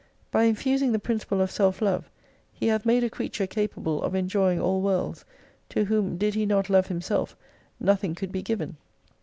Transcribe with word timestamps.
By 0.31 0.45
infusing 0.45 0.93
the 0.93 0.97
principle 0.97 1.41
of 1.41 1.51
self 1.51 1.79
love 1.79 2.09
He 2.51 2.65
hath 2.69 2.87
made 2.87 3.03
a 3.03 3.09
creature 3.11 3.45
capable 3.45 4.01
of 4.01 4.15
enjoying 4.15 4.59
all 4.59 4.81
worlds: 4.81 5.25
to 5.69 5.85
whom, 5.85 6.17
did 6.17 6.33
he 6.33 6.47
not 6.47 6.71
love 6.71 6.87
himself, 6.87 7.37
nothing 7.79 8.15
could 8.15 8.31
be 8.31 8.41
given. 8.41 8.77